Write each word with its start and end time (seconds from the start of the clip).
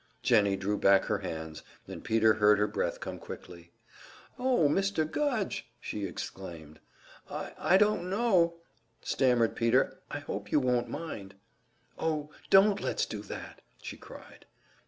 Jennie 0.23 0.55
drew 0.55 0.79
back 0.79 1.05
her 1.05 1.19
hands, 1.19 1.61
and 1.87 2.03
Peter 2.03 2.33
heard 2.33 2.57
her 2.57 2.65
breath 2.65 2.99
come 2.99 3.19
quickly. 3.19 3.71
"Oh, 4.39 4.67
Mr. 4.67 5.05
Gudge!" 5.05 5.69
she 5.79 6.05
exclaimed. 6.07 6.79
"I 7.29 7.53
I 7.55 7.77
don't 7.77 8.09
know" 8.09 8.55
stammered 9.13 9.55
Peter. 9.55 9.99
"I 10.09 10.17
hope 10.17 10.51
you 10.51 10.59
won't 10.59 10.89
mind." 10.89 11.35
"Oh, 11.99 12.31
don't 12.49 12.81
let's 12.81 13.05
do 13.05 13.21
that!" 13.21 13.61
she 13.79 13.95
cried. 13.95 14.47